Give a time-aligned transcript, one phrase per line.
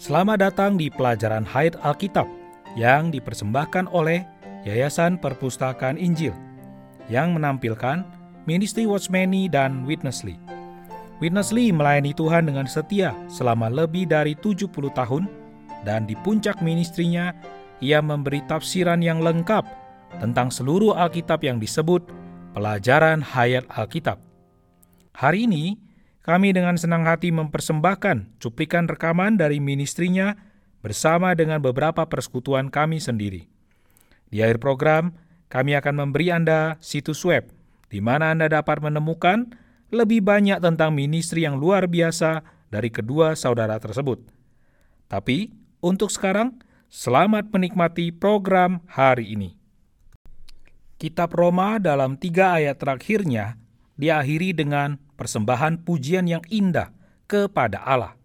[0.00, 2.24] Selamat datang di pelajaran Hayat Alkitab
[2.72, 4.24] yang dipersembahkan oleh
[4.64, 6.32] Yayasan Perpustakaan Injil
[7.12, 8.08] yang menampilkan
[8.48, 10.40] Ministry Watchmeni dan Witnessly.
[11.20, 15.28] Witnessly melayani Tuhan dengan setia selama lebih dari 70 tahun
[15.84, 17.36] dan di puncak ministrinya
[17.84, 19.68] ia memberi tafsiran yang lengkap
[20.16, 22.08] tentang seluruh Alkitab yang disebut
[22.56, 24.16] pelajaran Hayat Alkitab.
[25.12, 25.76] Hari ini,
[26.20, 30.36] kami dengan senang hati mempersembahkan cuplikan rekaman dari ministrinya
[30.84, 33.48] bersama dengan beberapa persekutuan kami sendiri.
[34.28, 35.16] Di akhir program,
[35.50, 37.50] kami akan memberi Anda situs web
[37.90, 39.50] di mana Anda dapat menemukan
[39.90, 44.22] lebih banyak tentang ministri yang luar biasa dari kedua saudara tersebut.
[45.10, 45.50] Tapi,
[45.82, 49.58] untuk sekarang, selamat menikmati program hari ini.
[51.02, 53.58] Kitab Roma dalam tiga ayat terakhirnya
[53.98, 56.96] diakhiri dengan persembahan pujian yang indah
[57.28, 58.16] kepada Allah.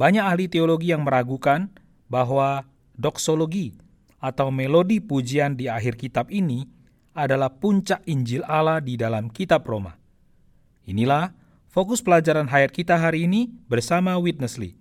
[0.00, 1.68] Banyak ahli teologi yang meragukan
[2.08, 2.64] bahwa
[2.96, 3.76] doksologi
[4.16, 6.64] atau melodi pujian di akhir kitab ini
[7.12, 10.00] adalah puncak Injil Allah di dalam kitab Roma.
[10.88, 11.36] Inilah
[11.68, 14.80] fokus pelajaran hayat kita hari ini bersama Witnessly.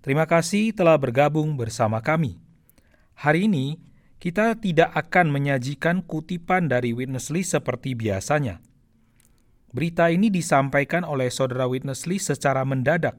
[0.00, 2.40] Terima kasih telah bergabung bersama kami.
[3.20, 3.76] Hari ini
[4.16, 8.64] kita tidak akan menyajikan kutipan dari Witnessly seperti biasanya.
[9.74, 13.18] Berita ini disampaikan oleh saudara Witness Lee secara mendadak.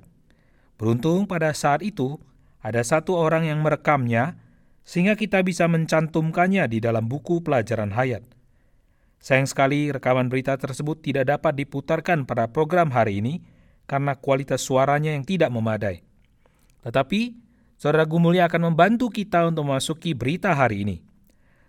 [0.79, 2.15] Beruntung pada saat itu
[2.63, 4.39] ada satu orang yang merekamnya
[4.87, 8.23] sehingga kita bisa mencantumkannya di dalam buku pelajaran hayat.
[9.19, 13.43] Sayang sekali rekaman berita tersebut tidak dapat diputarkan pada program hari ini
[13.83, 16.07] karena kualitas suaranya yang tidak memadai.
[16.87, 17.35] Tetapi,
[17.75, 21.03] Saudara Gumulia akan membantu kita untuk memasuki berita hari ini.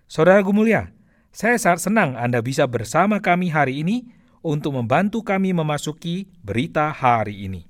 [0.07, 0.95] Saudara Gumulia,
[1.35, 4.16] saya sangat senang Anda bisa bersama kami hari ini
[4.47, 7.67] untuk membantu kami memasuki berita hari ini.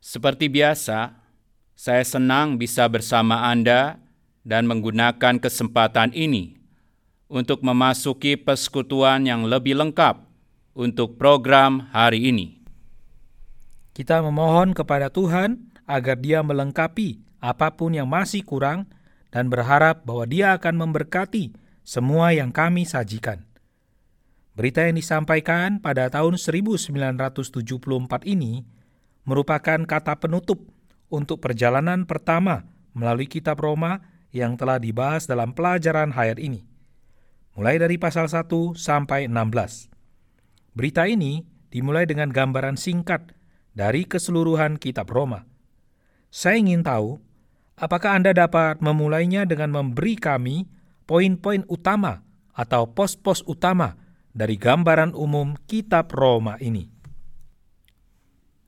[0.00, 1.20] Seperti biasa,
[1.76, 4.00] saya senang bisa bersama Anda
[4.40, 6.56] dan menggunakan kesempatan ini
[7.28, 10.24] untuk memasuki persekutuan yang lebih lengkap
[10.72, 12.64] untuk program hari ini.
[13.92, 18.88] Kita memohon kepada Tuhan agar Dia melengkapi apa pun yang masih kurang
[19.28, 21.52] dan berharap bahwa Dia akan memberkati
[21.84, 23.47] semua yang kami sajikan.
[24.58, 27.62] Berita yang disampaikan pada tahun 1974
[28.26, 28.66] ini
[29.22, 30.66] merupakan kata penutup
[31.14, 34.02] untuk perjalanan pertama melalui kitab Roma
[34.34, 36.66] yang telah dibahas dalam pelajaran hayat ini.
[37.54, 39.94] Mulai dari pasal 1 sampai 16.
[40.74, 43.30] Berita ini dimulai dengan gambaran singkat
[43.78, 45.46] dari keseluruhan kitab Roma.
[46.34, 47.22] Saya ingin tahu,
[47.78, 50.66] apakah Anda dapat memulainya dengan memberi kami
[51.06, 52.26] poin-poin utama
[52.58, 54.07] atau pos-pos utama
[54.38, 56.86] dari gambaran umum kitab Roma ini.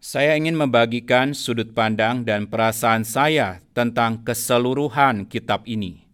[0.03, 6.11] Saya ingin membagikan sudut pandang dan perasaan saya tentang keseluruhan kitab ini.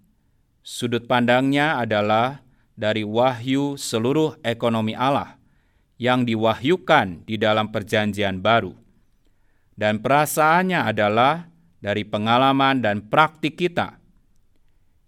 [0.60, 2.44] Sudut pandangnya adalah
[2.76, 5.40] dari wahyu seluruh ekonomi Allah
[5.96, 8.76] yang diwahyukan di dalam Perjanjian Baru,
[9.72, 11.48] dan perasaannya adalah
[11.80, 13.96] dari pengalaman dan praktik kita.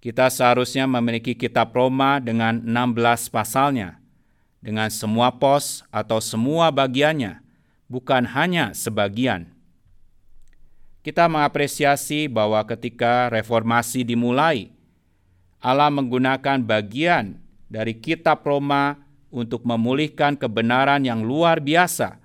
[0.00, 3.97] Kita seharusnya memiliki kitab Roma dengan 16 pasalnya,
[4.58, 7.42] dengan semua pos atau semua bagiannya,
[7.86, 9.50] bukan hanya sebagian.
[11.02, 14.74] Kita mengapresiasi bahwa ketika reformasi dimulai,
[15.62, 17.38] Allah menggunakan bagian
[17.70, 18.98] dari kitab Roma
[19.28, 22.18] untuk memulihkan kebenaran yang luar biasa,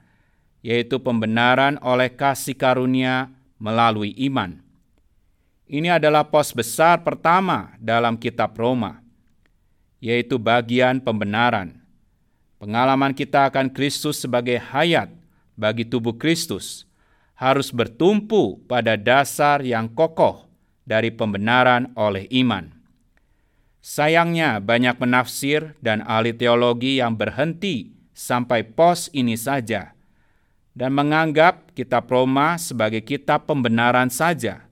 [0.64, 3.30] yaitu pembenaran oleh kasih karunia
[3.60, 4.64] melalui iman.
[5.68, 9.00] Ini adalah pos besar pertama dalam kitab Roma,
[10.00, 11.83] yaitu bagian pembenaran.
[12.64, 15.12] Pengalaman kita akan Kristus sebagai hayat
[15.60, 16.88] bagi tubuh Kristus
[17.36, 20.48] harus bertumpu pada dasar yang kokoh
[20.88, 22.72] dari pembenaran oleh iman.
[23.84, 29.92] Sayangnya, banyak penafsir dan ahli teologi yang berhenti sampai pos ini saja
[30.72, 34.64] dan menganggap kitab Roma sebagai kitab pembenaran saja.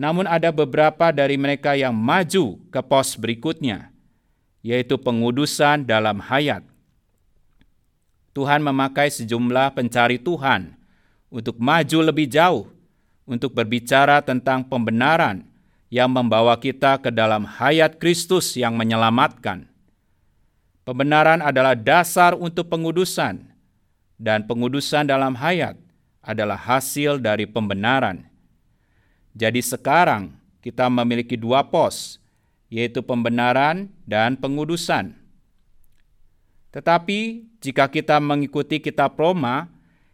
[0.00, 3.92] Namun, ada beberapa dari mereka yang maju ke pos berikutnya,
[4.64, 6.69] yaitu pengudusan dalam hayat.
[8.30, 10.78] Tuhan memakai sejumlah pencari Tuhan
[11.30, 12.70] untuk maju lebih jauh,
[13.26, 15.46] untuk berbicara tentang pembenaran
[15.90, 19.66] yang membawa kita ke dalam hayat Kristus yang menyelamatkan.
[20.86, 23.46] Pembenaran adalah dasar untuk pengudusan,
[24.18, 25.78] dan pengudusan dalam hayat
[26.22, 28.26] adalah hasil dari pembenaran.
[29.34, 30.34] Jadi sekarang
[30.64, 32.18] kita memiliki dua pos,
[32.70, 35.19] yaitu pembenaran dan pengudusan.
[36.70, 39.66] Tetapi jika kita mengikuti kitab Roma,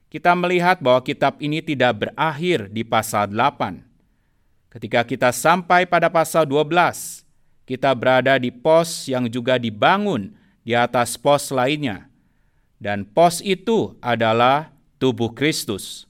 [0.08, 3.84] kita melihat bahwa kitab ini tidak berakhir di pasal 8.
[4.72, 7.24] Ketika kita sampai pada pasal 12,
[7.68, 10.32] kita berada di pos yang juga dibangun
[10.64, 12.08] di atas pos lainnya.
[12.80, 16.04] Dan pos itu adalah tubuh Kristus.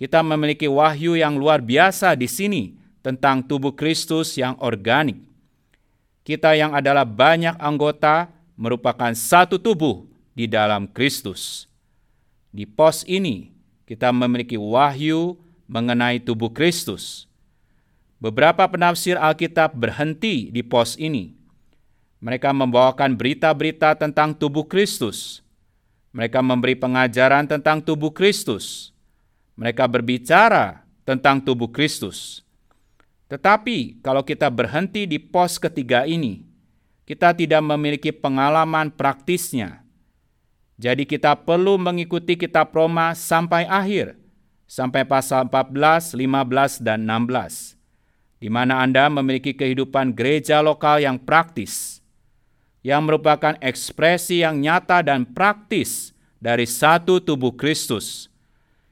[0.00, 2.72] Kita memiliki wahyu yang luar biasa di sini
[3.04, 5.20] tentang tubuh Kristus yang organik.
[6.24, 8.28] Kita yang adalah banyak anggota
[8.60, 10.04] merupakan satu tubuh
[10.36, 11.64] di dalam Kristus.
[12.52, 13.56] Di pos ini,
[13.88, 17.24] kita memiliki wahyu mengenai tubuh Kristus.
[18.20, 21.32] Beberapa penafsir Alkitab berhenti di pos ini.
[22.20, 25.40] Mereka membawakan berita-berita tentang tubuh Kristus.
[26.12, 28.92] Mereka memberi pengajaran tentang tubuh Kristus.
[29.56, 32.44] Mereka berbicara tentang tubuh Kristus.
[33.32, 36.49] Tetapi kalau kita berhenti di pos ketiga ini,
[37.10, 39.82] kita tidak memiliki pengalaman praktisnya
[40.80, 44.16] jadi kita perlu mengikuti kitab Roma sampai akhir,
[44.64, 47.76] sampai pasal 14, 15, dan 16,
[48.40, 52.00] di mana Anda memiliki kehidupan gereja lokal yang praktis,
[52.80, 58.32] yang merupakan ekspresi yang nyata dan praktis dari satu tubuh Kristus,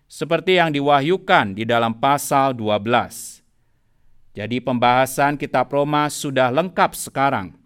[0.04, 3.40] seperti yang diwahyukan di dalam pasal 12.
[4.36, 7.56] Jadi pembahasan kitab Roma sudah lengkap sekarang.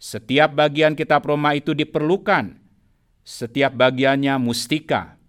[0.00, 2.56] Setiap bagian kitab Roma itu diperlukan
[3.20, 5.20] setiap bagiannya mustika.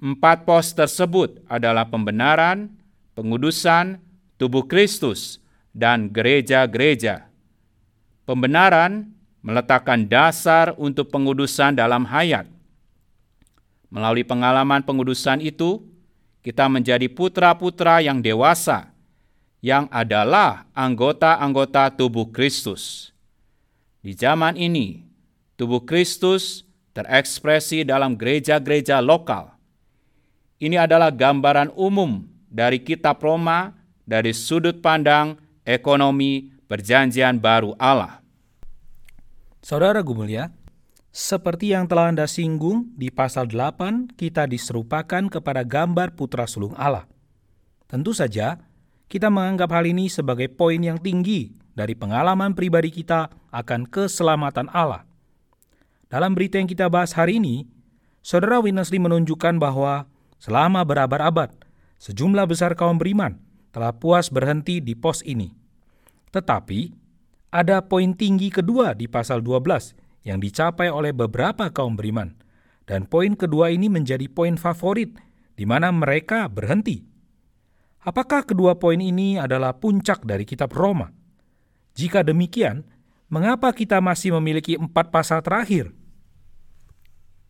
[0.00, 2.72] Empat pos tersebut adalah pembenaran,
[3.12, 4.00] pengudusan,
[4.40, 5.38] tubuh Kristus,
[5.76, 7.28] dan gereja-gereja.
[8.24, 9.12] Pembenaran
[9.44, 12.48] meletakkan dasar untuk pengudusan dalam hayat.
[13.92, 15.84] Melalui pengalaman pengudusan itu,
[16.42, 18.90] kita menjadi putra-putra yang dewasa,
[19.62, 23.13] yang adalah anggota-anggota tubuh Kristus.
[24.04, 25.00] Di zaman ini,
[25.56, 29.56] tubuh Kristus terekspresi dalam gereja-gereja lokal.
[30.60, 32.20] Ini adalah gambaran umum
[32.52, 33.72] dari kitab Roma
[34.04, 38.20] dari sudut pandang ekonomi perjanjian baru Allah.
[39.64, 40.52] Saudara Gumulia,
[41.08, 47.08] seperti yang telah Anda singgung di pasal 8, kita diserupakan kepada gambar putra sulung Allah.
[47.88, 48.60] Tentu saja,
[49.08, 55.06] kita menganggap hal ini sebagai poin yang tinggi dari pengalaman pribadi kita akan keselamatan Allah.
[56.08, 57.66] Dalam berita yang kita bahas hari ini,
[58.22, 60.06] Saudara Winnesley menunjukkan bahwa
[60.38, 61.50] selama berabad-abad,
[61.98, 63.36] sejumlah besar kaum beriman
[63.74, 65.50] telah puas berhenti di pos ini.
[66.30, 66.94] Tetapi,
[67.50, 72.34] ada poin tinggi kedua di pasal 12 yang dicapai oleh beberapa kaum beriman.
[72.84, 75.16] Dan poin kedua ini menjadi poin favorit
[75.56, 77.00] di mana mereka berhenti.
[78.04, 81.23] Apakah kedua poin ini adalah puncak dari kitab Roma?
[81.94, 82.82] Jika demikian,
[83.30, 85.94] mengapa kita masih memiliki empat pasal terakhir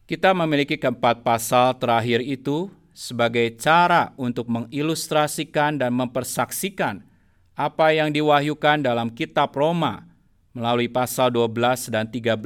[0.04, 7.00] kita memiliki keempat pasal terakhir itu sebagai cara untuk mengilustrasikan dan mempersaksikan
[7.56, 10.04] apa yang diwahyukan dalam kitab Roma
[10.52, 12.36] melalui pasal 12 dan 13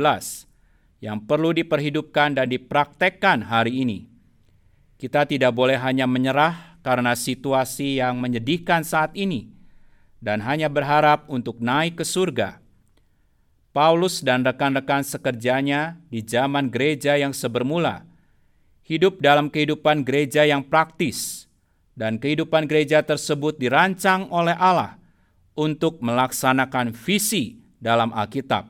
[1.03, 3.99] yang perlu diperhidupkan dan dipraktekkan hari ini.
[4.95, 9.51] Kita tidak boleh hanya menyerah karena situasi yang menyedihkan saat ini
[10.19, 12.59] dan hanya berharap untuk naik ke surga
[13.71, 18.09] Paulus dan rekan-rekan sekerjanya di zaman gereja yang sebermula
[18.89, 21.45] hidup dalam kehidupan gereja yang praktis,
[21.93, 24.97] dan kehidupan gereja tersebut dirancang oleh Allah
[25.53, 28.65] untuk melaksanakan visi dalam Alkitab.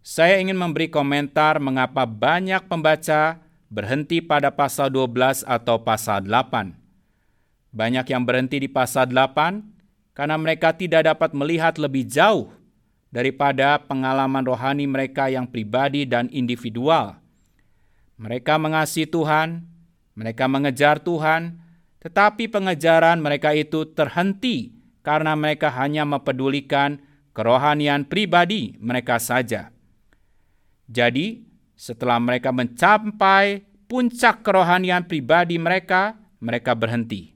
[0.00, 6.72] Saya ingin memberi komentar mengapa banyak pembaca berhenti pada pasal 12 atau pasal 8.
[7.76, 9.75] Banyak yang berhenti di pasal 8
[10.16, 12.48] karena mereka tidak dapat melihat lebih jauh
[13.12, 17.20] daripada pengalaman rohani mereka yang pribadi dan individual.
[18.16, 19.68] Mereka mengasihi Tuhan,
[20.16, 21.60] mereka mengejar Tuhan,
[22.00, 24.72] tetapi pengejaran mereka itu terhenti
[25.04, 26.96] karena mereka hanya mempedulikan
[27.36, 29.68] kerohanian pribadi mereka saja.
[30.88, 31.44] Jadi,
[31.76, 37.35] setelah mereka mencapai puncak kerohanian pribadi mereka, mereka berhenti.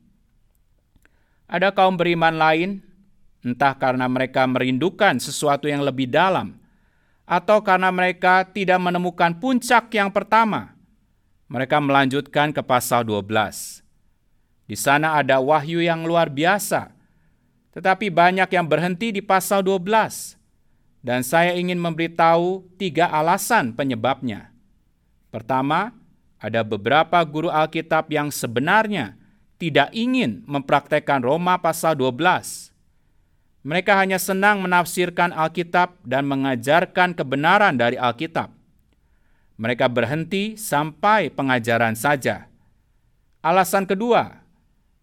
[1.50, 2.78] Ada kaum beriman lain
[3.42, 6.54] entah karena mereka merindukan sesuatu yang lebih dalam,
[7.26, 10.78] atau karena mereka tidak menemukan puncak yang pertama.
[11.50, 13.82] Mereka melanjutkan ke pasal 12.
[14.70, 16.94] Di sana ada wahyu yang luar biasa,
[17.74, 20.38] tetapi banyak yang berhenti di pasal 12.
[21.00, 24.52] Dan saya ingin memberitahu tiga alasan penyebabnya.
[25.32, 25.96] Pertama,
[26.36, 29.19] ada beberapa guru Alkitab yang sebenarnya
[29.60, 32.70] tidak ingin mempraktekkan Roma pasal 12
[33.60, 38.56] mereka hanya senang menafsirkan Alkitab dan mengajarkan kebenaran dari Alkitab.
[39.60, 42.48] mereka berhenti sampai pengajaran saja.
[43.44, 44.40] Alasan kedua,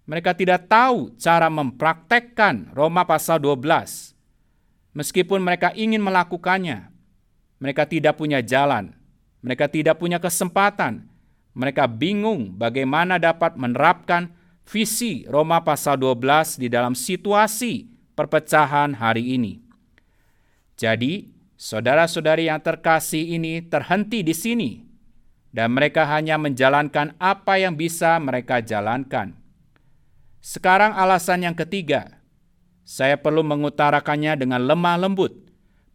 [0.10, 4.18] mereka tidak tahu cara mempraktekkan Roma pasal 12.
[4.98, 6.90] Meskipun mereka ingin melakukannya,
[7.62, 8.98] mereka tidak punya jalan,
[9.46, 11.06] mereka tidak punya kesempatan,
[11.54, 14.34] mereka bingung bagaimana dapat menerapkan
[14.68, 19.64] visi Roma pasal 12 di dalam situasi perpecahan hari ini.
[20.76, 24.72] Jadi, saudara-saudari yang terkasih ini terhenti di sini,
[25.56, 29.34] dan mereka hanya menjalankan apa yang bisa mereka jalankan.
[30.44, 32.22] Sekarang, alasan yang ketiga,
[32.86, 35.34] saya perlu mengutarakannya dengan lemah lembut,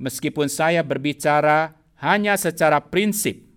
[0.03, 3.52] meskipun saya berbicara hanya secara prinsip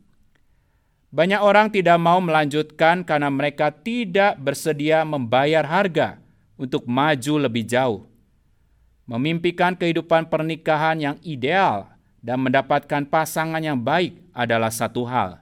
[1.16, 6.20] banyak orang tidak mau melanjutkan karena mereka tidak bersedia membayar harga
[6.60, 8.04] untuk maju lebih jauh.
[9.08, 11.88] Memimpikan kehidupan pernikahan yang ideal
[12.20, 15.40] dan mendapatkan pasangan yang baik adalah satu hal.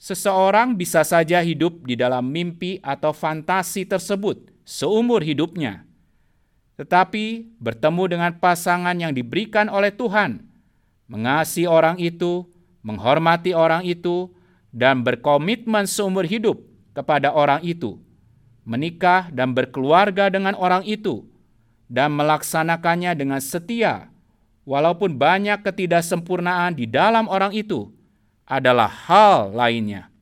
[0.00, 5.84] Seseorang bisa saja hidup di dalam mimpi atau fantasi tersebut seumur hidupnya,
[6.80, 10.48] tetapi bertemu dengan pasangan yang diberikan oleh Tuhan,
[11.12, 12.48] mengasihi orang itu,
[12.84, 14.35] menghormati orang itu,
[14.76, 16.60] dan berkomitmen seumur hidup
[16.92, 17.96] kepada orang itu,
[18.68, 21.24] menikah dan berkeluarga dengan orang itu,
[21.88, 24.12] dan melaksanakannya dengan setia,
[24.68, 27.88] walaupun banyak ketidaksempurnaan di dalam orang itu,
[28.44, 30.12] adalah hal lainnya.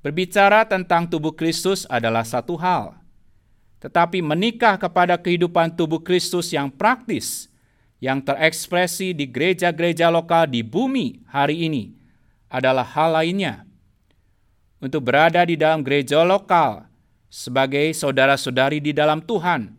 [0.00, 2.96] Berbicara tentang tubuh Kristus adalah satu hal,
[3.84, 7.52] tetapi menikah kepada kehidupan tubuh Kristus yang praktis,
[8.00, 12.03] yang terekspresi di gereja-gereja lokal di bumi hari ini
[12.48, 13.64] adalah hal lainnya.
[14.82, 16.84] Untuk berada di dalam gereja lokal
[17.32, 19.72] sebagai saudara-saudari di dalam Tuhan,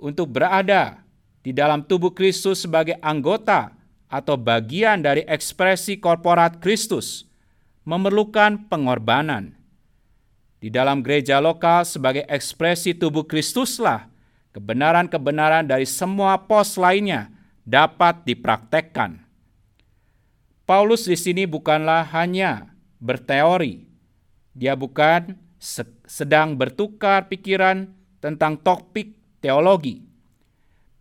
[0.00, 1.00] untuk berada
[1.40, 3.72] di dalam tubuh Kristus sebagai anggota
[4.10, 7.24] atau bagian dari ekspresi korporat Kristus,
[7.86, 9.54] memerlukan pengorbanan.
[10.60, 14.10] Di dalam gereja lokal sebagai ekspresi tubuh Kristuslah
[14.52, 17.32] kebenaran-kebenaran dari semua pos lainnya
[17.64, 19.29] dapat dipraktekkan.
[20.70, 22.70] Paulus di sini bukanlah hanya
[23.02, 23.90] berteori.
[24.54, 25.34] Dia bukan
[26.06, 27.90] sedang bertukar pikiran
[28.22, 30.06] tentang topik teologi.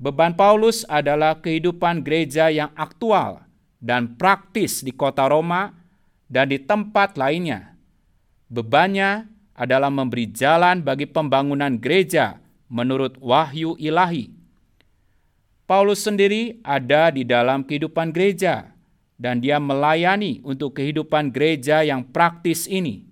[0.02, 3.46] Beban Paulus adalah kehidupan gereja yang aktual
[3.78, 5.70] dan praktis di kota Roma
[6.26, 7.78] dan di tempat lainnya.
[8.50, 12.42] Bebannya adalah memberi jalan bagi pembangunan gereja
[12.74, 14.34] menurut wahyu ilahi.
[15.70, 18.79] Paulus sendiri ada di dalam kehidupan gereja
[19.20, 23.04] dan dia melayani untuk kehidupan gereja yang praktis ini.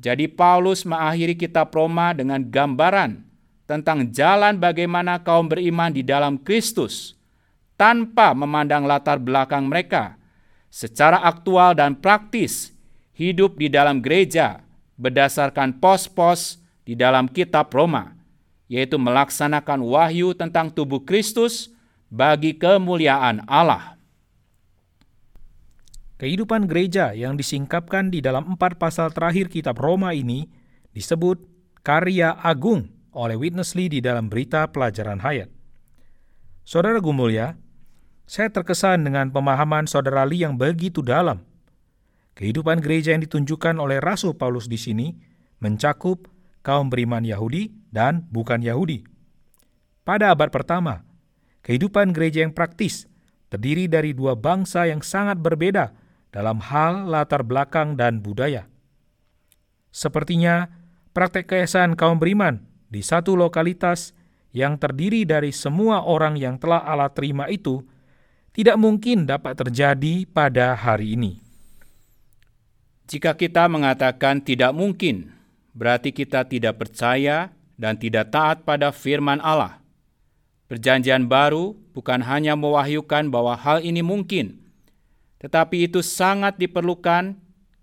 [0.00, 3.20] Jadi Paulus mengakhiri kitab Roma dengan gambaran
[3.68, 7.18] tentang jalan bagaimana kaum beriman di dalam Kristus
[7.76, 10.16] tanpa memandang latar belakang mereka
[10.72, 12.72] secara aktual dan praktis
[13.12, 14.64] hidup di dalam gereja
[14.96, 16.56] berdasarkan pos-pos
[16.88, 18.16] di dalam kitab Roma,
[18.72, 21.68] yaitu melaksanakan wahyu tentang tubuh Kristus
[22.08, 23.99] bagi kemuliaan Allah.
[26.20, 30.44] Kehidupan gereja yang disingkapkan di dalam empat pasal terakhir kitab Roma ini
[30.92, 31.40] disebut
[31.80, 35.48] karya agung oleh Witness Lee di dalam berita pelajaran hayat.
[36.60, 37.56] Saudara Gumulia,
[38.28, 41.40] saya terkesan dengan pemahaman saudara Lee yang begitu dalam.
[42.36, 45.16] Kehidupan gereja yang ditunjukkan oleh Rasul Paulus di sini
[45.64, 46.28] mencakup
[46.60, 49.08] kaum beriman Yahudi dan bukan Yahudi.
[50.04, 51.00] Pada abad pertama,
[51.64, 53.08] kehidupan gereja yang praktis
[53.48, 55.99] terdiri dari dua bangsa yang sangat berbeda
[56.30, 58.66] dalam hal latar belakang dan budaya.
[59.90, 60.70] Sepertinya
[61.10, 64.14] praktek keesaan kaum beriman di satu lokalitas
[64.50, 67.82] yang terdiri dari semua orang yang telah Allah terima itu
[68.50, 71.38] tidak mungkin dapat terjadi pada hari ini.
[73.10, 75.34] Jika kita mengatakan tidak mungkin,
[75.74, 79.82] berarti kita tidak percaya dan tidak taat pada firman Allah.
[80.70, 84.59] Perjanjian baru bukan hanya mewahyukan bahwa hal ini mungkin,
[85.40, 87.32] tetapi itu sangat diperlukan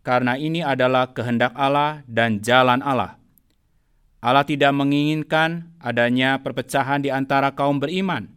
[0.05, 3.17] karena ini adalah kehendak Allah dan jalan Allah.
[4.21, 8.29] Allah tidak menginginkan adanya perpecahan di antara kaum beriman.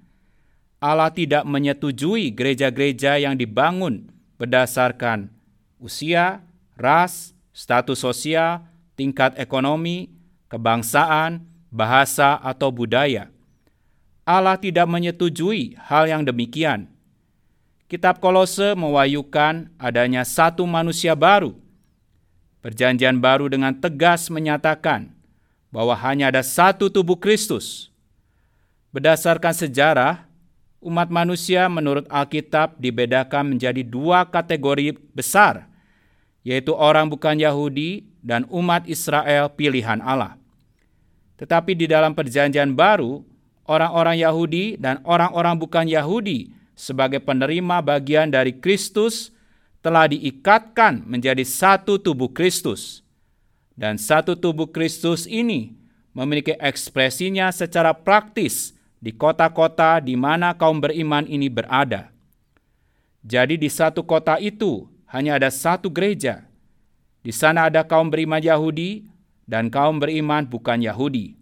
[0.80, 4.08] Allah tidak menyetujui gereja-gereja yang dibangun
[4.40, 5.28] berdasarkan
[5.76, 6.40] usia,
[6.80, 8.64] ras, status sosial,
[8.96, 10.08] tingkat ekonomi,
[10.48, 13.28] kebangsaan, bahasa, atau budaya.
[14.24, 16.88] Allah tidak menyetujui hal yang demikian
[17.90, 21.58] Kitab Kolose mewayukan adanya satu manusia baru.
[22.62, 25.10] Perjanjian baru dengan tegas menyatakan
[25.74, 27.90] bahwa hanya ada satu tubuh Kristus.
[28.94, 30.22] Berdasarkan sejarah,
[30.78, 35.66] umat manusia menurut Alkitab dibedakan menjadi dua kategori besar,
[36.46, 40.38] yaitu orang bukan Yahudi dan umat Israel pilihan Allah.
[41.42, 43.26] Tetapi di dalam Perjanjian Baru,
[43.66, 49.28] orang-orang Yahudi dan orang-orang bukan Yahudi sebagai penerima bagian dari Kristus
[49.84, 53.04] telah diikatkan menjadi satu tubuh Kristus.
[53.76, 55.76] Dan satu tubuh Kristus ini
[56.16, 62.08] memiliki ekspresinya secara praktis di kota-kota di mana kaum beriman ini berada.
[63.20, 66.48] Jadi di satu kota itu hanya ada satu gereja.
[67.20, 69.04] Di sana ada kaum beriman Yahudi
[69.44, 71.36] dan kaum beriman bukan Yahudi.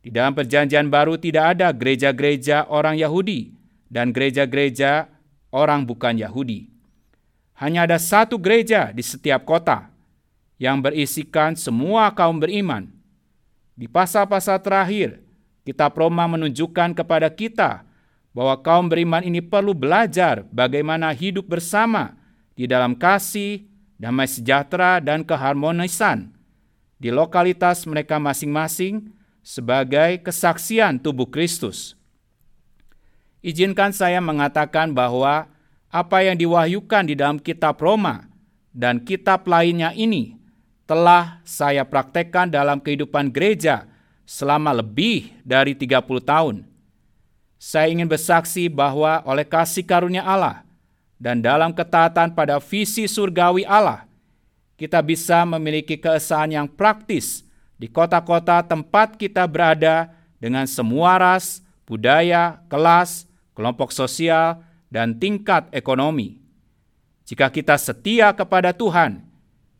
[0.00, 3.59] Di dalam Perjanjian Baru tidak ada gereja-gereja orang Yahudi
[3.90, 5.10] dan gereja-gereja
[5.50, 6.70] orang bukan Yahudi.
[7.58, 9.90] Hanya ada satu gereja di setiap kota
[10.56, 12.88] yang berisikan semua kaum beriman.
[13.76, 15.20] Di pasal-pasal terakhir,
[15.66, 17.84] Kitab Roma menunjukkan kepada kita
[18.32, 22.16] bahwa kaum beriman ini perlu belajar bagaimana hidup bersama
[22.56, 23.68] di dalam kasih,
[24.00, 26.32] damai sejahtera, dan keharmonisan
[27.00, 31.99] di lokalitas mereka masing-masing sebagai kesaksian tubuh Kristus.
[33.40, 35.48] Izinkan saya mengatakan bahwa
[35.88, 38.28] apa yang diwahyukan di dalam kitab Roma
[38.76, 40.36] dan kitab lainnya ini
[40.84, 43.88] telah saya praktekkan dalam kehidupan gereja
[44.28, 46.56] selama lebih dari 30 tahun.
[47.56, 50.64] Saya ingin bersaksi bahwa oleh kasih karunia Allah
[51.16, 54.04] dan dalam ketaatan pada visi surgawi Allah,
[54.76, 57.44] kita bisa memiliki keesahan yang praktis
[57.80, 66.42] di kota-kota tempat kita berada dengan semua ras, budaya, kelas, kelompok sosial, dan tingkat ekonomi.
[67.24, 69.22] Jika kita setia kepada Tuhan,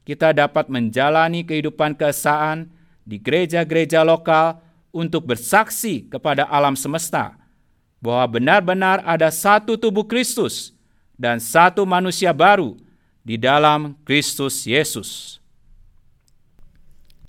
[0.06, 2.70] kita dapat menjalani kehidupan keesaan
[3.02, 4.62] di gereja-gereja lokal
[4.94, 7.34] untuk bersaksi kepada alam semesta
[7.98, 10.72] bahwa benar-benar ada satu tubuh Kristus
[11.18, 12.78] dan satu manusia baru
[13.20, 15.38] di dalam Kristus Yesus.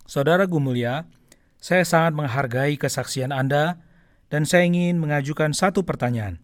[0.08, 1.08] Saudara Gumulia,
[1.60, 3.80] saya sangat menghargai kesaksian Anda
[4.32, 6.40] dan saya ingin mengajukan satu pertanyaan.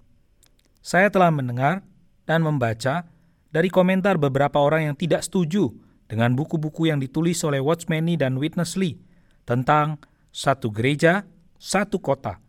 [0.83, 1.87] Saya telah mendengar
[2.27, 3.07] dan membaca
[3.47, 5.71] dari komentar beberapa orang yang tidak setuju
[6.11, 8.99] dengan buku-buku yang ditulis oleh Watchmeni dan Witness Lee
[9.47, 10.03] tentang
[10.35, 11.23] satu gereja,
[11.55, 12.43] satu kota.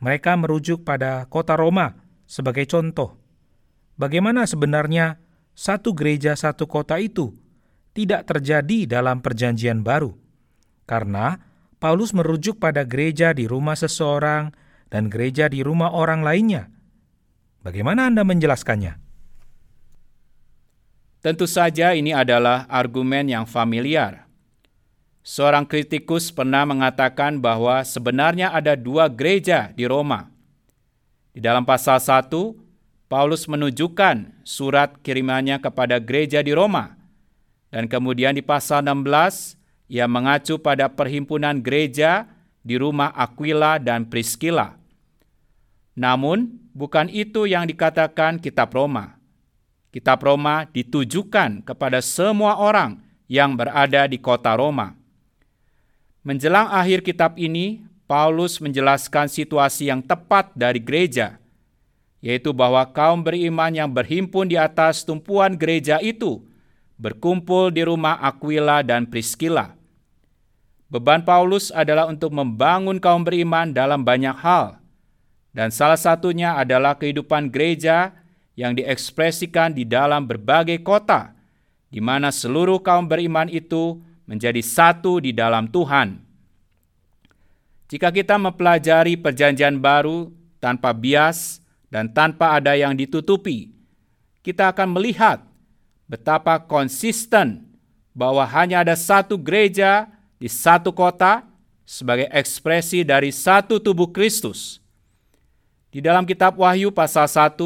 [0.00, 1.92] Mereka merujuk pada kota Roma
[2.24, 3.20] sebagai contoh.
[4.00, 5.20] Bagaimana sebenarnya
[5.52, 7.34] satu gereja, satu kota itu
[7.92, 10.14] tidak terjadi dalam Perjanjian Baru,
[10.86, 11.47] karena
[11.78, 14.50] Paulus merujuk pada gereja di rumah seseorang
[14.90, 16.70] dan gereja di rumah orang lainnya.
[17.62, 18.98] Bagaimana Anda menjelaskannya?
[21.22, 24.28] Tentu saja, ini adalah argumen yang familiar
[25.28, 30.32] Seorang kritikus pernah mengatakan bahwa sebenarnya ada dua gereja di Roma.
[31.36, 32.32] Di dalam pasal 1,
[33.12, 36.96] Paulus menunjukkan surat kirimannya kepada gereja di Roma.
[37.68, 39.57] Dan kemudian di pasal 16,
[39.88, 42.28] ia mengacu pada perhimpunan gereja
[42.60, 44.76] di rumah Aquila dan Priscilla.
[45.96, 49.18] Namun, bukan itu yang dikatakan kitab Roma.
[49.88, 54.92] Kitab Roma ditujukan kepada semua orang yang berada di kota Roma.
[56.20, 61.40] Menjelang akhir kitab ini, Paulus menjelaskan situasi yang tepat dari gereja,
[62.20, 66.44] yaitu bahwa kaum beriman yang berhimpun di atas tumpuan gereja itu
[67.00, 69.77] berkumpul di rumah Aquila dan Priscilla.
[70.88, 74.80] Beban Paulus adalah untuk membangun kaum beriman dalam banyak hal,
[75.52, 78.16] dan salah satunya adalah kehidupan gereja
[78.56, 81.36] yang diekspresikan di dalam berbagai kota,
[81.92, 86.24] di mana seluruh kaum beriman itu menjadi satu di dalam Tuhan.
[87.88, 91.60] Jika kita mempelajari Perjanjian Baru tanpa bias
[91.92, 93.72] dan tanpa ada yang ditutupi,
[94.40, 95.44] kita akan melihat
[96.08, 97.76] betapa konsisten
[98.16, 101.42] bahwa hanya ada satu gereja di satu kota
[101.82, 104.78] sebagai ekspresi dari satu tubuh Kristus.
[105.90, 107.58] Di dalam kitab Wahyu pasal 1,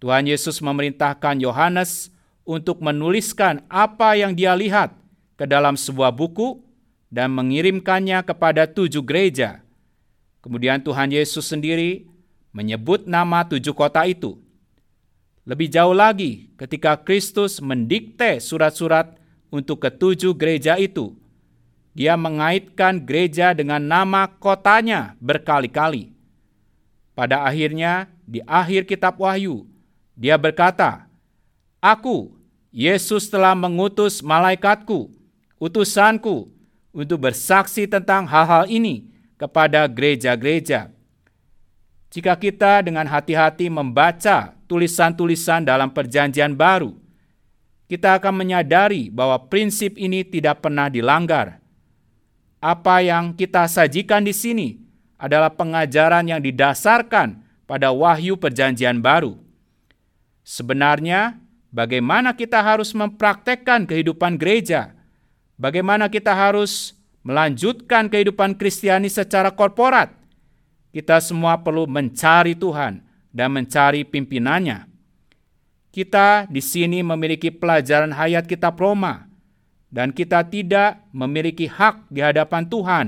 [0.00, 2.08] Tuhan Yesus memerintahkan Yohanes
[2.42, 4.96] untuk menuliskan apa yang dia lihat
[5.38, 6.58] ke dalam sebuah buku
[7.12, 9.62] dan mengirimkannya kepada tujuh gereja.
[10.42, 12.08] Kemudian Tuhan Yesus sendiri
[12.50, 14.40] menyebut nama tujuh kota itu.
[15.42, 19.18] Lebih jauh lagi, ketika Kristus mendikte surat-surat
[19.50, 21.18] untuk ketujuh gereja itu,
[21.92, 26.12] dia mengaitkan gereja dengan nama kotanya berkali-kali.
[27.12, 29.68] Pada akhirnya, di akhir kitab Wahyu,
[30.16, 31.04] dia berkata,
[31.80, 32.32] Aku,
[32.72, 35.12] Yesus telah mengutus malaikatku
[35.62, 36.50] utusanku
[36.90, 39.06] untuk bersaksi tentang hal-hal ini
[39.38, 40.90] kepada gereja-gereja.
[42.10, 46.98] Jika kita dengan hati-hati membaca tulisan-tulisan dalam Perjanjian Baru,
[47.86, 51.61] kita akan menyadari bahwa prinsip ini tidak pernah dilanggar.
[52.62, 54.78] Apa yang kita sajikan di sini
[55.18, 59.34] adalah pengajaran yang didasarkan pada wahyu Perjanjian Baru.
[60.46, 61.42] Sebenarnya,
[61.74, 64.94] bagaimana kita harus mempraktekkan kehidupan gereja?
[65.58, 66.94] Bagaimana kita harus
[67.26, 70.22] melanjutkan kehidupan Kristiani secara korporat?
[70.92, 73.00] kita semua perlu mencari Tuhan
[73.32, 74.84] dan mencari pimpinannya.
[75.92, 79.28] Kita di sini memiliki pelajaran hayat kitab Roma,
[79.92, 83.06] dan kita tidak memiliki hak di hadapan Tuhan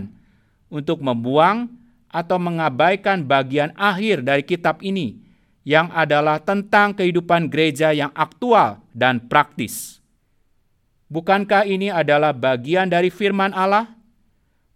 [0.68, 1.72] untuk membuang
[2.12, 5.18] atau mengabaikan bagian akhir dari kitab ini,
[5.64, 9.98] yang adalah tentang kehidupan gereja yang aktual dan praktis.
[11.08, 13.96] Bukankah ini adalah bagian dari firman Allah?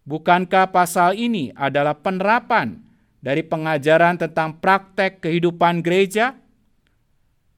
[0.03, 2.81] Bukankah pasal ini adalah penerapan
[3.21, 6.33] dari pengajaran tentang praktek kehidupan gereja?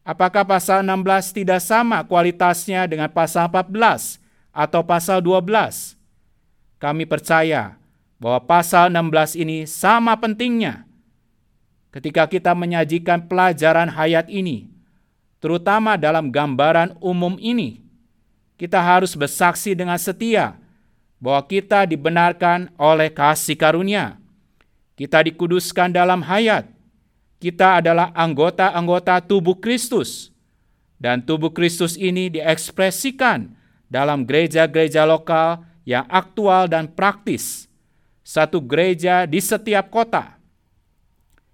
[0.03, 4.20] Apakah pasal 16 tidak sama kualitasnya dengan pasal 14
[4.51, 5.95] atau pasal 12?
[6.77, 7.79] Kami percaya
[8.19, 10.85] bahwa pasal 16 ini sama pentingnya.
[11.91, 14.71] Ketika kita menyajikan pelajaran hayat ini,
[15.43, 17.83] terutama dalam gambaran umum ini,
[18.55, 20.55] kita harus bersaksi dengan setia
[21.19, 24.21] bahwa kita dibenarkan oleh kasih karunia
[25.01, 26.69] kita dikuduskan dalam hayat.
[27.41, 30.29] Kita adalah anggota-anggota tubuh Kristus.
[31.01, 33.49] Dan tubuh Kristus ini diekspresikan
[33.91, 37.67] dalam gereja-gereja lokal yang aktual dan praktis.
[38.23, 40.39] Satu gereja di setiap kota.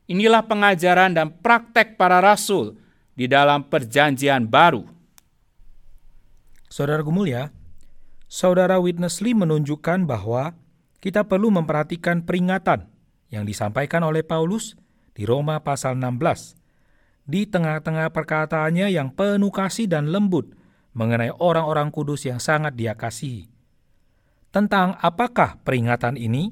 [0.06, 2.78] Inilah pengajaran dan praktek para rasul
[3.18, 4.86] di dalam perjanjian baru.
[6.70, 7.50] Saudara Gumulia,
[8.30, 10.54] Saudara Witness Lee menunjukkan bahwa
[11.02, 12.86] kita perlu memperhatikan peringatan
[13.34, 14.78] yang disampaikan oleh Paulus
[15.18, 16.54] di Roma pasal 16.
[17.28, 20.54] Di tengah-tengah perkataannya yang penuh kasih dan lembut
[20.98, 23.46] mengenai orang-orang kudus yang sangat dia kasihi.
[24.50, 26.50] Tentang apakah peringatan ini?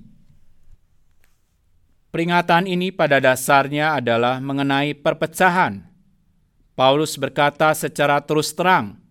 [2.13, 5.89] Peringatan ini pada dasarnya adalah mengenai perpecahan.
[6.77, 9.01] Paulus berkata secara terus terang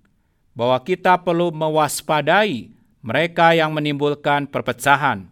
[0.54, 2.70] bahwa kita perlu mewaspadai
[3.02, 5.26] mereka yang menimbulkan perpecahan.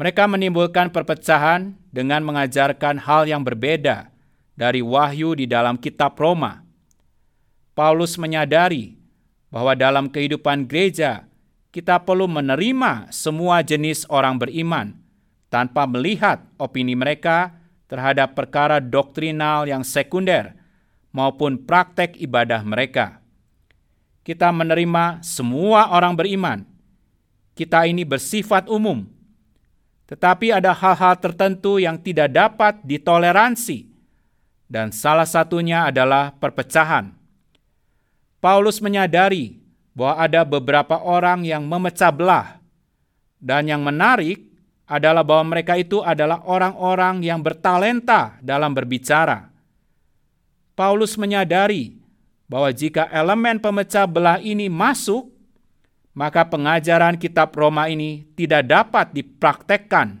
[0.00, 4.08] Mereka menimbulkan perpecahan dengan mengajarkan hal yang berbeda
[4.56, 6.69] dari wahyu di dalam kitab Roma.
[7.72, 8.98] Paulus menyadari
[9.48, 11.26] bahwa dalam kehidupan gereja
[11.70, 14.98] kita perlu menerima semua jenis orang beriman
[15.50, 17.54] tanpa melihat opini mereka
[17.90, 20.54] terhadap perkara doktrinal yang sekunder
[21.10, 23.18] maupun praktek ibadah mereka.
[24.22, 26.62] Kita menerima semua orang beriman.
[27.54, 29.20] Kita ini bersifat umum
[30.10, 33.86] tetapi ada hal-hal tertentu yang tidak dapat ditoleransi,
[34.66, 37.14] dan salah satunya adalah perpecahan.
[38.40, 39.60] Paulus menyadari
[39.92, 42.56] bahwa ada beberapa orang yang memecah belah,
[43.36, 44.40] dan yang menarik
[44.88, 49.52] adalah bahwa mereka itu adalah orang-orang yang bertalenta dalam berbicara.
[50.72, 52.00] Paulus menyadari
[52.48, 55.28] bahwa jika elemen pemecah belah ini masuk,
[56.16, 60.18] maka pengajaran kitab Roma ini tidak dapat dipraktekkan.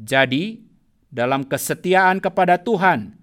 [0.00, 0.58] Jadi,
[1.14, 3.14] dalam kesetiaan kepada Tuhan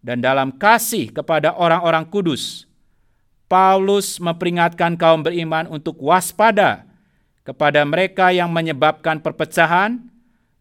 [0.00, 2.64] dan dalam kasih kepada orang-orang kudus,
[3.44, 6.88] Paulus memperingatkan kaum beriman untuk waspada
[7.44, 10.00] kepada mereka yang menyebabkan perpecahan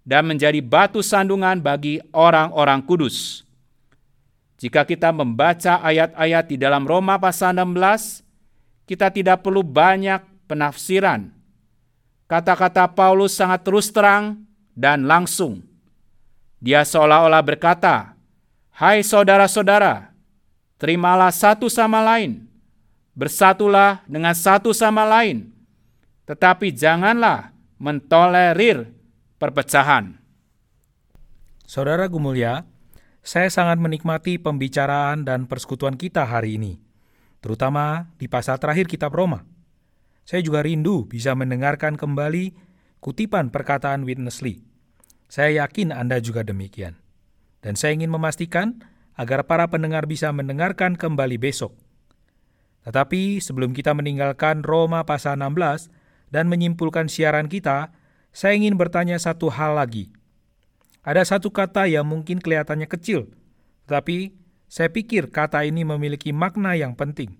[0.03, 3.47] dan menjadi batu sandungan bagi orang-orang kudus.
[4.59, 8.23] Jika kita membaca ayat-ayat di dalam Roma pasal 16,
[8.87, 11.31] kita tidak perlu banyak penafsiran.
[12.27, 14.43] Kata-kata Paulus sangat terus terang
[14.75, 15.63] dan langsung.
[16.63, 18.15] Dia seolah-olah berkata,
[18.71, 20.15] "Hai saudara-saudara,
[20.79, 22.47] terimalah satu sama lain,
[23.13, 25.49] bersatulah dengan satu sama lain,
[26.25, 28.89] tetapi janganlah mentolerir
[29.37, 30.17] perpecahan."
[31.63, 32.69] Saudara Gumulya,
[33.23, 36.77] saya sangat menikmati pembicaraan dan persekutuan kita hari ini,
[37.39, 39.47] terutama di pasal terakhir kitab Roma.
[40.23, 42.55] Saya juga rindu bisa mendengarkan kembali
[43.03, 44.63] kutipan perkataan Witness Lee.
[45.27, 46.95] Saya yakin Anda juga demikian.
[47.59, 48.83] Dan saya ingin memastikan
[49.19, 51.75] agar para pendengar bisa mendengarkan kembali besok.
[52.83, 55.87] Tetapi sebelum kita meninggalkan Roma pasal 16
[56.29, 57.95] dan menyimpulkan siaran kita,
[58.35, 60.11] saya ingin bertanya satu hal lagi.
[61.03, 63.31] Ada satu kata yang mungkin kelihatannya kecil,
[63.87, 64.35] tetapi
[64.67, 67.35] saya pikir kata ini memiliki makna yang penting,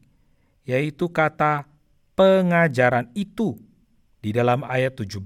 [0.68, 1.66] yaitu kata
[2.14, 3.58] pengajaran itu
[4.22, 5.20] di dalam ayat 17.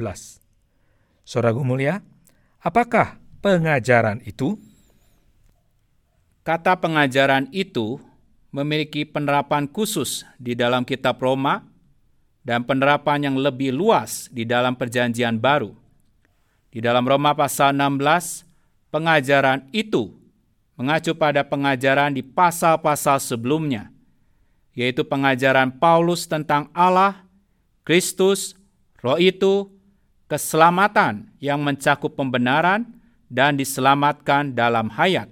[1.27, 1.99] Saudara mulia,
[2.63, 4.55] apakah pengajaran itu?
[6.47, 7.99] Kata pengajaran itu
[8.51, 11.63] memiliki penerapan khusus di dalam kitab Roma
[12.47, 15.75] dan penerapan yang lebih luas di dalam perjanjian baru.
[16.71, 18.47] Di dalam Roma pasal 16,
[18.93, 20.15] pengajaran itu
[20.79, 23.89] mengacu pada pengajaran di pasal-pasal sebelumnya,
[24.77, 27.25] yaitu pengajaran Paulus tentang Allah,
[27.81, 28.53] Kristus,
[29.01, 29.67] roh itu,
[30.29, 32.85] keselamatan yang mencakup pembenaran,
[33.27, 35.27] dan diselamatkan dalam hayat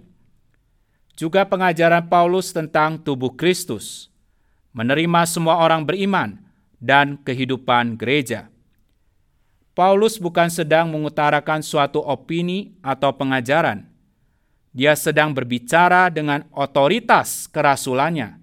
[1.16, 4.12] juga pengajaran Paulus tentang tubuh Kristus,
[4.76, 6.36] menerima semua orang beriman,
[6.84, 8.52] dan kehidupan gereja.
[9.76, 13.88] Paulus bukan sedang mengutarakan suatu opini atau pengajaran.
[14.76, 18.40] Dia sedang berbicara dengan otoritas kerasulannya,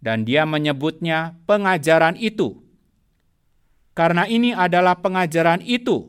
[0.00, 2.60] dan dia menyebutnya pengajaran itu.
[3.96, 6.08] Karena ini adalah pengajaran itu,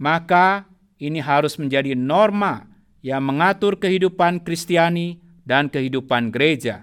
[0.00, 0.64] maka
[0.96, 2.75] ini harus menjadi norma
[3.06, 6.82] yang mengatur kehidupan Kristiani dan kehidupan gereja.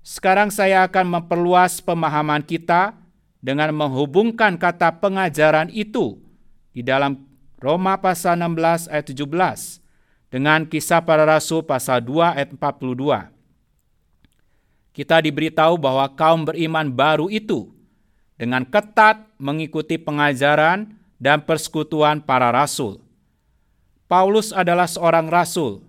[0.00, 2.96] Sekarang saya akan memperluas pemahaman kita
[3.44, 6.16] dengan menghubungkan kata pengajaran itu
[6.72, 7.28] di dalam
[7.60, 13.28] Roma pasal 16 ayat 17 dengan kisah para rasul pasal 2 ayat 42.
[14.96, 17.68] Kita diberitahu bahwa kaum beriman baru itu
[18.40, 23.04] dengan ketat mengikuti pengajaran dan persekutuan para rasul.
[24.08, 25.84] Paulus adalah seorang rasul.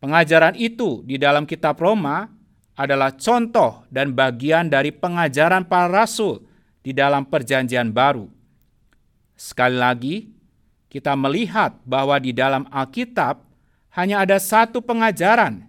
[0.00, 2.32] Pengajaran itu di dalam kitab Roma
[2.80, 6.48] adalah contoh dan bagian dari pengajaran para rasul
[6.80, 8.32] di dalam Perjanjian Baru.
[9.36, 10.16] Sekali lagi,
[10.88, 13.44] kita melihat bahwa di dalam Alkitab
[13.92, 15.68] hanya ada satu pengajaran.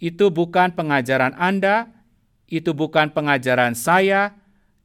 [0.00, 1.92] Itu bukan pengajaran Anda,
[2.48, 4.32] itu bukan pengajaran saya,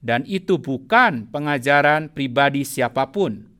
[0.03, 3.52] dan itu bukan pengajaran pribadi siapa pun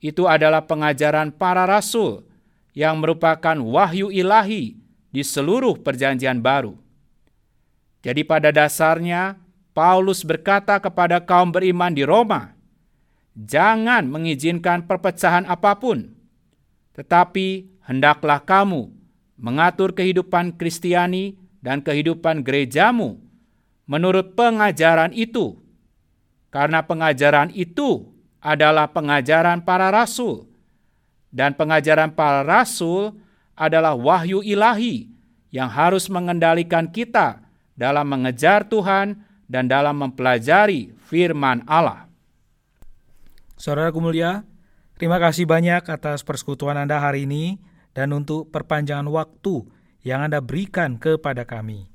[0.00, 2.24] itu adalah pengajaran para rasul
[2.72, 4.76] yang merupakan wahyu ilahi
[5.12, 6.80] di seluruh Perjanjian Baru.
[8.00, 9.36] Jadi, pada dasarnya,
[9.76, 12.56] Paulus berkata kepada kaum beriman di Roma,
[13.36, 16.16] "Jangan mengizinkan perpecahan apa pun,
[16.96, 18.88] tetapi hendaklah kamu
[19.36, 23.20] mengatur kehidupan Kristiani dan kehidupan gerejamu
[23.84, 25.60] menurut pengajaran itu,
[26.50, 28.09] karena pengajaran itu
[28.40, 30.48] adalah pengajaran para rasul,
[31.28, 33.14] dan pengajaran para rasul
[33.54, 35.12] adalah wahyu ilahi
[35.52, 37.44] yang harus mengendalikan kita
[37.76, 42.08] dalam mengejar Tuhan dan dalam mempelajari firman Allah.
[43.60, 44.46] Saudara mulia,
[44.96, 47.60] terima kasih banyak atas persekutuan Anda hari ini
[47.92, 49.68] dan untuk perpanjangan waktu
[50.00, 51.92] yang Anda berikan kepada kami.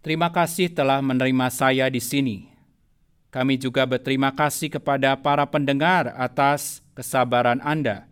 [0.00, 2.51] Terima kasih telah menerima saya di sini
[3.32, 8.04] kami juga berterima kasih kepada para pendengar atas kesabaran Anda.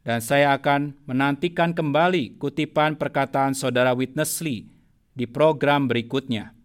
[0.00, 4.64] Dan saya akan menantikan kembali kutipan perkataan saudara Witness Lee
[5.12, 6.56] di program berikutnya.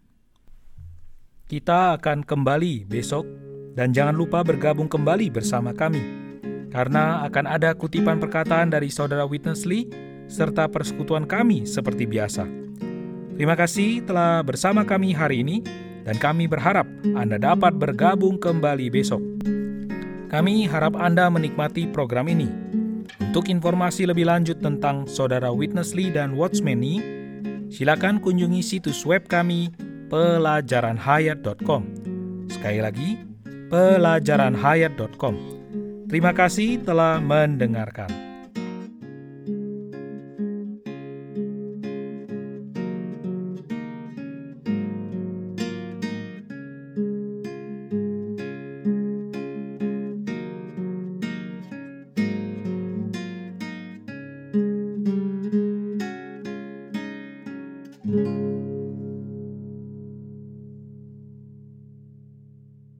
[1.52, 3.28] Kita akan kembali besok
[3.76, 6.00] dan jangan lupa bergabung kembali bersama kami.
[6.72, 9.92] Karena akan ada kutipan perkataan dari saudara Witness Lee
[10.32, 12.48] serta persekutuan kami seperti biasa.
[13.36, 15.60] Terima kasih telah bersama kami hari ini
[16.02, 19.22] dan kami berharap Anda dapat bergabung kembali besok.
[20.32, 22.48] Kami harap Anda menikmati program ini.
[23.20, 27.00] Untuk informasi lebih lanjut tentang Saudara Witness Lee dan Watchman Nee,
[27.68, 29.72] silakan kunjungi situs web kami
[30.08, 31.82] pelajaranhayat.com.
[32.48, 33.16] Sekali lagi,
[33.72, 35.34] pelajaranhayat.com.
[36.12, 38.31] Terima kasih telah mendengarkan.